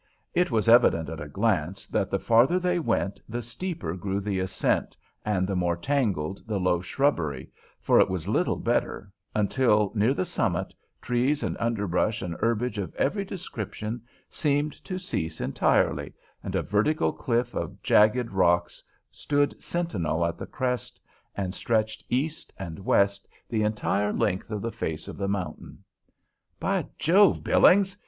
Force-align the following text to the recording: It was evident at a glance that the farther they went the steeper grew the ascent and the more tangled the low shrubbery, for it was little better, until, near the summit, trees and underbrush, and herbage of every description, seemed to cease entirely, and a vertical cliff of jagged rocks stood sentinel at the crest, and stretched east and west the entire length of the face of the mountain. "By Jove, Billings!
It 0.33 0.49
was 0.49 0.67
evident 0.67 1.09
at 1.09 1.19
a 1.21 1.29
glance 1.29 1.85
that 1.85 2.09
the 2.09 2.17
farther 2.17 2.57
they 2.57 2.79
went 2.79 3.21
the 3.29 3.43
steeper 3.43 3.93
grew 3.95 4.19
the 4.19 4.39
ascent 4.39 4.97
and 5.23 5.45
the 5.45 5.55
more 5.55 5.75
tangled 5.77 6.41
the 6.47 6.57
low 6.59 6.81
shrubbery, 6.81 7.51
for 7.79 7.99
it 7.99 8.09
was 8.09 8.27
little 8.27 8.55
better, 8.55 9.11
until, 9.35 9.91
near 9.93 10.15
the 10.15 10.25
summit, 10.25 10.73
trees 11.03 11.43
and 11.43 11.55
underbrush, 11.59 12.23
and 12.23 12.33
herbage 12.39 12.79
of 12.79 12.95
every 12.95 13.23
description, 13.23 14.01
seemed 14.27 14.73
to 14.85 14.97
cease 14.97 15.39
entirely, 15.39 16.13
and 16.41 16.55
a 16.55 16.63
vertical 16.63 17.13
cliff 17.13 17.53
of 17.53 17.79
jagged 17.83 18.31
rocks 18.31 18.83
stood 19.11 19.61
sentinel 19.61 20.25
at 20.25 20.39
the 20.39 20.47
crest, 20.47 20.99
and 21.37 21.53
stretched 21.53 22.03
east 22.09 22.51
and 22.57 22.79
west 22.79 23.27
the 23.47 23.61
entire 23.61 24.11
length 24.13 24.49
of 24.49 24.63
the 24.63 24.71
face 24.71 25.07
of 25.07 25.15
the 25.17 25.27
mountain. 25.27 25.83
"By 26.59 26.87
Jove, 26.97 27.43
Billings! 27.43 27.95